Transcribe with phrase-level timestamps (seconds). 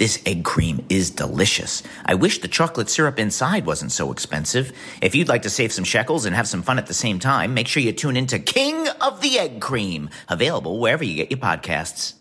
[0.00, 1.82] This egg cream is delicious.
[2.06, 4.72] I wish the chocolate syrup inside wasn't so expensive.
[5.02, 7.52] If you'd like to save some shekels and have some fun at the same time,
[7.52, 11.38] make sure you tune into King of the Egg Cream, available wherever you get your
[11.38, 12.14] podcasts.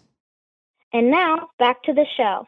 [0.92, 2.46] And now back to the show.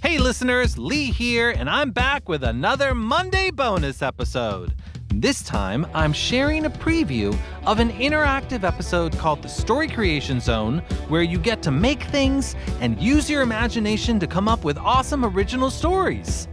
[0.00, 4.74] Hey listeners, Lee here, and I'm back with another Monday bonus episode.
[5.20, 10.80] This time, I'm sharing a preview of an interactive episode called the Story Creation Zone,
[11.06, 15.24] where you get to make things and use your imagination to come up with awesome
[15.24, 16.48] original stories.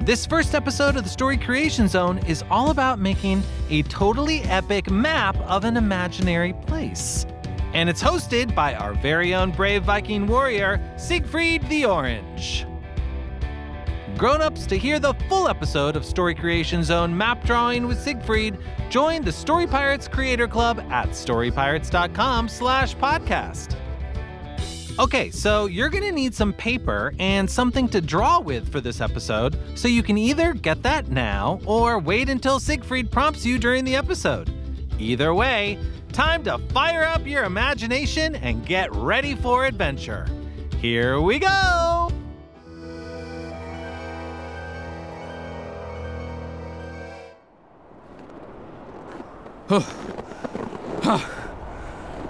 [0.00, 4.90] This first episode of the Story Creation Zone is all about making a totally epic
[4.90, 7.26] map of an imaginary place.
[7.74, 12.66] And it's hosted by our very own brave Viking warrior, Siegfried the Orange.
[14.16, 18.56] Grown-ups, to hear the full episode of Story Creation Zone map drawing with Siegfried,
[18.88, 23.76] join the Story Pirates Creator Club at storypirates.com slash podcast.
[25.00, 29.58] Okay, so you're gonna need some paper and something to draw with for this episode,
[29.74, 33.96] so you can either get that now or wait until Siegfried prompts you during the
[33.96, 34.48] episode.
[35.00, 35.76] Either way,
[36.12, 40.28] time to fire up your imagination and get ready for adventure.
[40.80, 41.83] Here we go!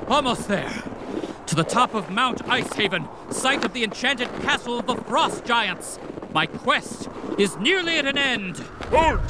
[0.09, 0.83] Almost there.
[1.47, 5.99] To the top of Mount Icehaven, site of the enchanted castle of the Frost Giants.
[6.33, 8.59] My quest is nearly at an end.
[8.91, 9.21] Halt!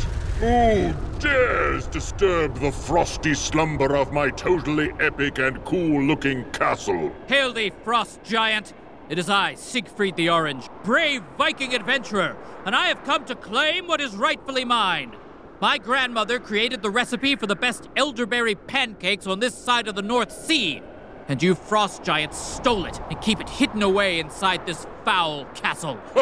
[0.41, 7.11] Who dares disturb the frosty slumber of my totally epic and cool looking castle?
[7.27, 8.75] Hail thee, Frost Giant!
[9.09, 12.37] It is I, Siegfried the Orange, brave Viking adventurer,
[12.67, 15.17] and I have come to claim what is rightfully mine.
[15.61, 20.03] My grandmother created the recipe for the best elderberry pancakes on this side of the
[20.03, 20.83] North Sea.
[21.29, 25.99] And you frost giants stole it and keep it hidden away inside this foul castle.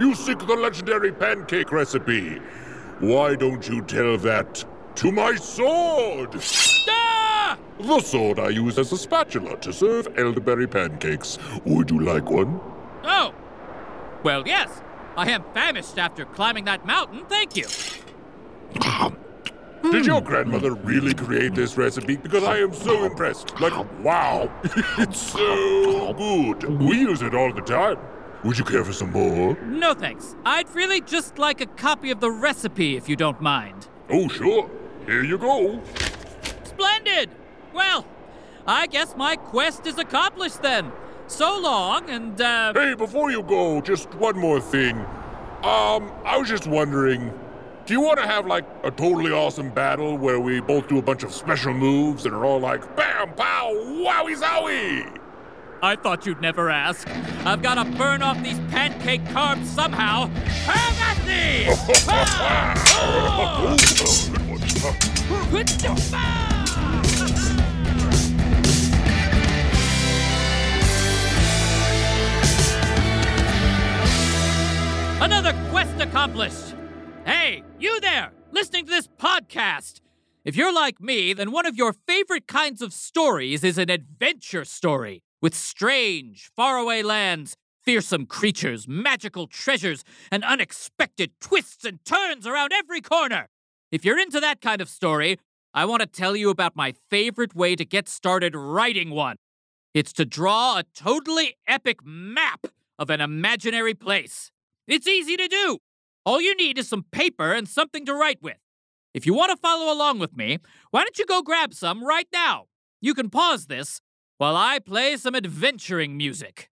[0.00, 2.40] you seek the legendary pancake recipe.
[3.00, 4.64] Why don't you tell that
[4.96, 6.40] to my sword?
[6.88, 7.58] Ah!
[7.78, 11.38] The sword I use as a spatula to serve elderberry pancakes.
[11.64, 12.60] Would you like one?
[13.04, 13.34] Oh!
[14.22, 14.80] Well, yes.
[15.18, 17.66] I am famished after climbing that mountain, thank you.
[19.90, 22.14] Did your grandmother really create this recipe?
[22.14, 23.60] Because I am so impressed.
[23.60, 24.48] Like, wow,
[24.98, 26.80] it's so good.
[26.80, 27.98] We use it all the time.
[28.44, 29.58] Would you care for some more?
[29.64, 30.36] No thanks.
[30.46, 33.88] I'd really just like a copy of the recipe if you don't mind.
[34.08, 34.70] Oh, sure.
[35.04, 35.82] Here you go.
[36.62, 37.30] Splendid!
[37.74, 38.06] Well,
[38.68, 40.92] I guess my quest is accomplished then.
[41.28, 42.72] So long, and, uh.
[42.72, 45.04] Hey, before you go, just one more thing.
[45.58, 47.32] Um, I was just wondering
[47.88, 51.02] do you want to have like a totally awesome battle where we both do a
[51.02, 55.18] bunch of special moves and are all like bam, pow, wowie zowie?
[55.82, 57.08] I thought you'd never ask.
[57.46, 60.26] I've got to burn off these pancake carbs somehow.
[60.66, 61.74] Have at thee!
[62.08, 62.88] Ah!
[67.10, 67.17] Another
[77.26, 80.00] Hey, you there, listening to this podcast!
[80.44, 84.64] If you're like me, then one of your favorite kinds of stories is an adventure
[84.64, 92.72] story with strange, faraway lands, fearsome creatures, magical treasures, and unexpected twists and turns around
[92.72, 93.48] every corner.
[93.90, 95.40] If you're into that kind of story,
[95.74, 99.38] I want to tell you about my favorite way to get started writing one.
[99.92, 104.52] It's to draw a totally epic map of an imaginary place.
[104.86, 105.78] It's easy to do.
[106.24, 108.58] All you need is some paper and something to write with.
[109.14, 110.58] If you want to follow along with me,
[110.90, 112.66] why don't you go grab some right now?
[113.00, 114.00] You can pause this
[114.36, 116.70] while I play some adventuring music.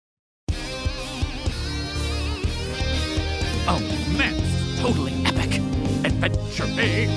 [3.69, 3.81] Oh
[4.16, 5.60] man, this is totally epic!
[6.04, 7.10] Adventuring!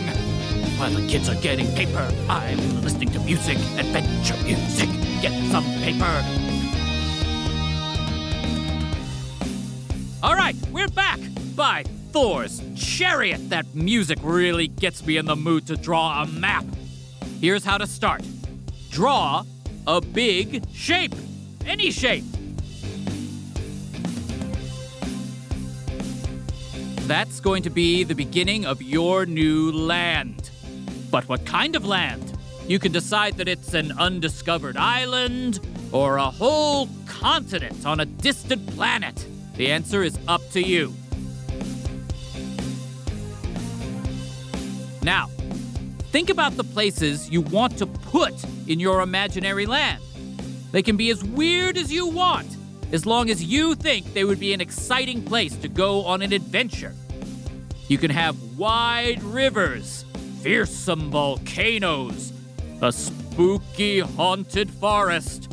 [0.80, 4.90] While the kids are getting paper, I'm listening to music, adventure music.
[5.22, 6.24] Get some paper.
[10.24, 11.20] All right, we're back
[11.56, 13.50] by Thor's chariot.
[13.50, 16.66] That music really gets me in the mood to draw a map.
[17.40, 18.24] Here's how to start
[18.90, 19.44] draw
[19.88, 21.14] a big shape,
[21.66, 22.26] any shape.
[27.08, 30.52] That's going to be the beginning of your new land.
[31.10, 32.38] But what kind of land?
[32.68, 35.60] You can decide that it's an undiscovered island
[35.92, 39.26] or a whole continent on a distant planet.
[39.56, 40.94] The answer is up to you.
[45.02, 45.28] Now,
[46.12, 48.34] think about the places you want to put
[48.68, 50.04] in your imaginary land.
[50.72, 52.56] They can be as weird as you want,
[52.92, 56.34] as long as you think they would be an exciting place to go on an
[56.34, 56.96] adventure.
[57.88, 60.06] You can have wide rivers,
[60.42, 62.34] fearsome volcanoes,
[62.82, 65.52] a spooky haunted forest,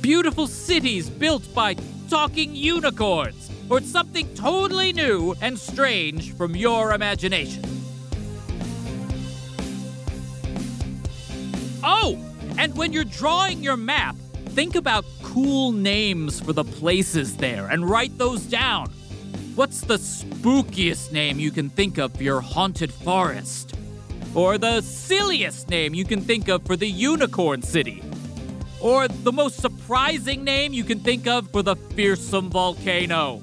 [0.00, 1.76] beautiful cities built by
[2.10, 7.81] talking unicorns, or something totally new and strange from your imagination.
[11.84, 12.18] Oh,
[12.58, 14.16] and when you're drawing your map,
[14.50, 18.88] think about cool names for the places there and write those down.
[19.54, 23.74] What's the spookiest name you can think of for your haunted forest?
[24.34, 28.02] Or the silliest name you can think of for the unicorn city?
[28.80, 33.42] Or the most surprising name you can think of for the fearsome volcano?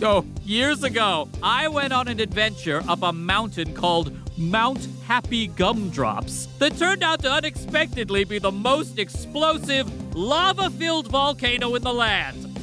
[0.00, 6.48] Oh, years ago, I went on an adventure up a mountain called Mount Happy Gumdrops
[6.58, 12.58] that turned out to unexpectedly be the most explosive, lava filled volcano in the land.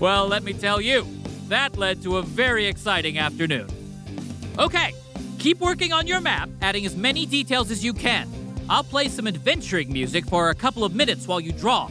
[0.00, 1.06] Well, let me tell you,
[1.48, 3.68] that led to a very exciting afternoon.
[4.58, 4.94] Okay,
[5.38, 8.28] keep working on your map, adding as many details as you can.
[8.68, 11.86] I'll play some adventuring music for a couple of minutes while you draw.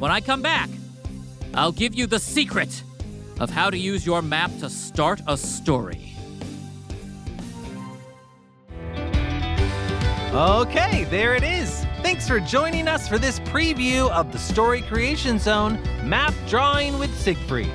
[0.00, 0.68] When I come back,
[1.54, 2.82] I'll give you the secret
[3.38, 6.15] of how to use your map to start a story.
[10.36, 11.86] Okay, there it is.
[12.02, 17.18] Thanks for joining us for this preview of the Story Creation Zone Map Drawing with
[17.18, 17.72] Siegfried.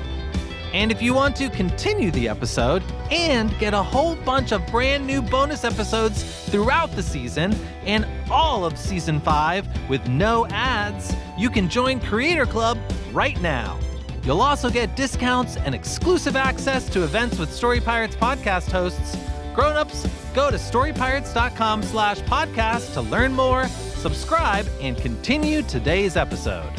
[0.72, 5.04] And if you want to continue the episode and get a whole bunch of brand
[5.04, 7.52] new bonus episodes throughout the season
[7.84, 12.78] and all of season 5 with no ads, you can join Creator Club
[13.12, 13.76] right now.
[14.22, 19.16] You'll also get discounts and exclusive access to events with Story Pirates podcast hosts
[19.52, 26.72] Grown-ups, go to storypirates.com slash podcast to learn more, subscribe, and continue today's episode.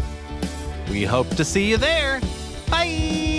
[0.89, 2.19] We hope to see you there.
[2.69, 3.32] Bye!